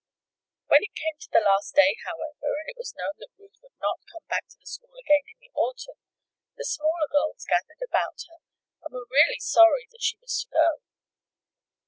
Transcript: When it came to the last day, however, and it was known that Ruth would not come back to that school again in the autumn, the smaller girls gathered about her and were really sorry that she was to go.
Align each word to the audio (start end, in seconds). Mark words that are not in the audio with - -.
When 0.65 0.81
it 0.81 0.95
came 0.97 1.19
to 1.19 1.29
the 1.31 1.45
last 1.45 1.75
day, 1.75 1.95
however, 2.05 2.57
and 2.57 2.65
it 2.69 2.75
was 2.75 2.95
known 2.97 3.13
that 3.19 3.37
Ruth 3.37 3.59
would 3.61 3.77
not 3.79 4.01
come 4.11 4.25
back 4.27 4.47
to 4.47 4.57
that 4.57 4.67
school 4.67 4.95
again 4.97 5.29
in 5.29 5.37
the 5.39 5.53
autumn, 5.53 6.01
the 6.57 6.65
smaller 6.65 7.05
girls 7.11 7.45
gathered 7.47 7.85
about 7.87 8.17
her 8.27 8.41
and 8.81 8.93
were 8.95 9.05
really 9.07 9.37
sorry 9.37 9.85
that 9.91 10.01
she 10.01 10.17
was 10.19 10.41
to 10.41 10.49
go. 10.49 10.81